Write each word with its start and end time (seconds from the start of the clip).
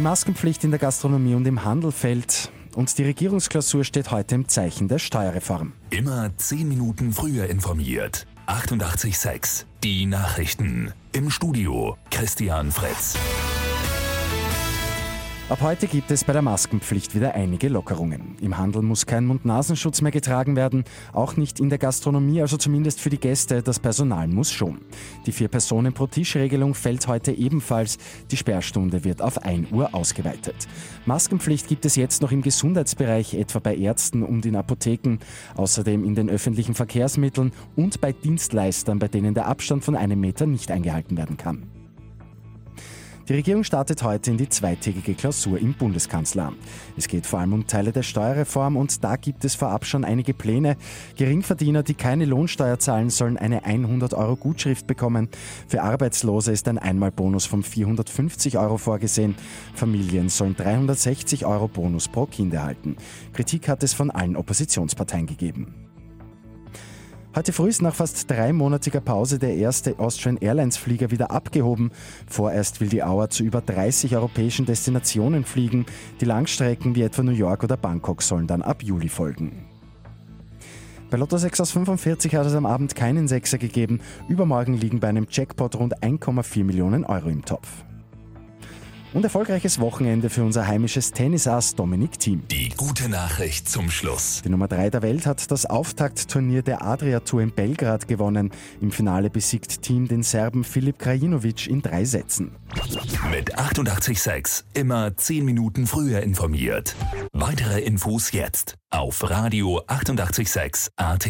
Die 0.00 0.04
Maskenpflicht 0.04 0.64
in 0.64 0.70
der 0.70 0.80
Gastronomie 0.80 1.34
und 1.34 1.46
im 1.46 1.62
Handel 1.62 1.92
fällt 1.92 2.50
und 2.74 2.96
die 2.96 3.02
Regierungsklausur 3.02 3.84
steht 3.84 4.10
heute 4.10 4.34
im 4.34 4.48
Zeichen 4.48 4.88
der 4.88 4.98
Steuerreform. 4.98 5.74
Immer 5.90 6.30
zehn 6.38 6.66
Minuten 6.68 7.12
früher 7.12 7.50
informiert. 7.50 8.26
88.6 8.46 9.66
Die 9.84 10.06
Nachrichten. 10.06 10.94
Im 11.12 11.28
Studio 11.28 11.98
Christian 12.10 12.72
Fritz. 12.72 13.18
Ab 15.50 15.62
heute 15.62 15.88
gibt 15.88 16.12
es 16.12 16.22
bei 16.22 16.32
der 16.32 16.42
Maskenpflicht 16.42 17.12
wieder 17.12 17.34
einige 17.34 17.68
Lockerungen. 17.68 18.36
Im 18.40 18.56
Handel 18.56 18.82
muss 18.82 19.04
kein 19.04 19.26
Mund-Nasenschutz 19.26 20.00
mehr 20.00 20.12
getragen 20.12 20.54
werden, 20.54 20.84
auch 21.12 21.36
nicht 21.36 21.58
in 21.58 21.68
der 21.68 21.78
Gastronomie, 21.78 22.40
also 22.40 22.56
zumindest 22.56 23.00
für 23.00 23.10
die 23.10 23.18
Gäste, 23.18 23.60
das 23.60 23.80
Personal 23.80 24.28
muss 24.28 24.52
schon. 24.52 24.78
Die 25.26 25.32
vier 25.32 25.48
Personen 25.48 25.92
pro 25.92 26.06
Tisch-Regelung 26.06 26.74
fällt 26.74 27.08
heute 27.08 27.32
ebenfalls, 27.32 27.98
die 28.30 28.36
Sperrstunde 28.36 29.02
wird 29.02 29.22
auf 29.22 29.38
1 29.38 29.72
Uhr 29.72 29.92
ausgeweitet. 29.92 30.68
Maskenpflicht 31.04 31.66
gibt 31.66 31.84
es 31.84 31.96
jetzt 31.96 32.22
noch 32.22 32.30
im 32.30 32.42
Gesundheitsbereich, 32.42 33.34
etwa 33.34 33.58
bei 33.58 33.74
Ärzten 33.74 34.22
und 34.22 34.46
in 34.46 34.54
Apotheken, 34.54 35.18
außerdem 35.56 36.04
in 36.04 36.14
den 36.14 36.30
öffentlichen 36.30 36.76
Verkehrsmitteln 36.76 37.50
und 37.74 38.00
bei 38.00 38.12
Dienstleistern, 38.12 39.00
bei 39.00 39.08
denen 39.08 39.34
der 39.34 39.48
Abstand 39.48 39.82
von 39.82 39.96
einem 39.96 40.20
Meter 40.20 40.46
nicht 40.46 40.70
eingehalten 40.70 41.16
werden 41.16 41.36
kann. 41.36 41.79
Die 43.30 43.36
Regierung 43.36 43.62
startet 43.62 44.02
heute 44.02 44.32
in 44.32 44.38
die 44.38 44.48
zweitägige 44.48 45.14
Klausur 45.14 45.56
im 45.60 45.74
Bundeskanzleramt. 45.74 46.58
Es 46.96 47.06
geht 47.06 47.26
vor 47.28 47.38
allem 47.38 47.52
um 47.52 47.64
Teile 47.64 47.92
der 47.92 48.02
Steuerreform 48.02 48.76
und 48.76 49.04
da 49.04 49.14
gibt 49.14 49.44
es 49.44 49.54
vorab 49.54 49.86
schon 49.86 50.04
einige 50.04 50.34
Pläne. 50.34 50.76
Geringverdiener, 51.14 51.84
die 51.84 51.94
keine 51.94 52.24
Lohnsteuer 52.24 52.80
zahlen, 52.80 53.08
sollen 53.08 53.36
eine 53.36 53.64
100 53.64 54.14
Euro 54.14 54.34
Gutschrift 54.34 54.88
bekommen. 54.88 55.28
Für 55.68 55.84
Arbeitslose 55.84 56.50
ist 56.50 56.66
ein 56.66 56.78
Einmalbonus 56.78 57.46
von 57.46 57.62
450 57.62 58.58
Euro 58.58 58.78
vorgesehen. 58.78 59.36
Familien 59.76 60.28
sollen 60.28 60.56
360 60.56 61.46
Euro 61.46 61.68
Bonus 61.68 62.08
pro 62.08 62.26
Kind 62.26 62.52
erhalten. 62.52 62.96
Kritik 63.32 63.68
hat 63.68 63.84
es 63.84 63.92
von 63.92 64.10
allen 64.10 64.34
Oppositionsparteien 64.34 65.26
gegeben. 65.26 65.89
Heute 67.32 67.52
früh 67.52 67.68
ist 67.68 67.80
nach 67.80 67.94
fast 67.94 68.28
dreimonatiger 68.28 69.00
Pause 69.00 69.38
der 69.38 69.54
erste 69.54 70.00
Austrian 70.00 70.36
Airlines 70.38 70.76
Flieger 70.76 71.12
wieder 71.12 71.30
abgehoben. 71.30 71.92
Vorerst 72.26 72.80
will 72.80 72.88
die 72.88 73.04
Auer 73.04 73.30
zu 73.30 73.44
über 73.44 73.60
30 73.60 74.16
europäischen 74.16 74.66
Destinationen 74.66 75.44
fliegen. 75.44 75.86
Die 76.20 76.24
Langstrecken 76.24 76.96
wie 76.96 77.02
etwa 77.02 77.22
New 77.22 77.30
York 77.30 77.62
oder 77.62 77.76
Bangkok 77.76 78.22
sollen 78.22 78.48
dann 78.48 78.62
ab 78.62 78.82
Juli 78.82 79.08
folgen. 79.08 79.64
Bei 81.08 81.18
Lotto 81.18 81.36
6 81.36 81.60
aus 81.60 81.70
45 81.70 82.34
hat 82.34 82.46
es 82.46 82.54
am 82.54 82.66
Abend 82.66 82.96
keinen 82.96 83.28
Sechser 83.28 83.58
gegeben. 83.58 84.00
Übermorgen 84.28 84.74
liegen 84.74 84.98
bei 84.98 85.08
einem 85.08 85.28
Jackpot 85.30 85.76
rund 85.76 86.02
1,4 86.02 86.64
Millionen 86.64 87.04
Euro 87.04 87.28
im 87.28 87.44
Topf. 87.44 87.84
Und 89.12 89.24
erfolgreiches 89.24 89.80
Wochenende 89.80 90.30
für 90.30 90.44
unser 90.44 90.68
heimisches 90.68 91.10
Tennisass 91.10 91.74
Dominik 91.74 92.20
Thiem. 92.20 92.44
Die 92.48 92.68
gute 92.68 93.08
Nachricht 93.08 93.68
zum 93.68 93.90
Schluss. 93.90 94.40
Die 94.44 94.48
Nummer 94.48 94.68
3 94.68 94.90
der 94.90 95.02
Welt 95.02 95.26
hat 95.26 95.50
das 95.50 95.66
Auftaktturnier 95.66 96.62
der 96.62 96.84
Adria 96.84 97.18
Tour 97.20 97.42
in 97.42 97.50
Belgrad 97.50 98.06
gewonnen. 98.06 98.52
Im 98.80 98.92
Finale 98.92 99.28
besiegt 99.28 99.82
Team 99.82 100.06
den 100.06 100.22
Serben 100.22 100.62
Filip 100.62 101.00
Krajinovic 101.00 101.66
in 101.66 101.82
drei 101.82 102.04
Sätzen. 102.04 102.52
Mit 103.32 103.58
886 103.58 104.64
immer 104.74 105.16
10 105.16 105.44
Minuten 105.44 105.88
früher 105.88 106.22
informiert. 106.22 106.94
Weitere 107.32 107.80
Infos 107.80 108.30
jetzt 108.30 108.76
auf 108.90 109.28
Radio 109.28 109.82
886 109.88 110.92
AT. 110.96 111.28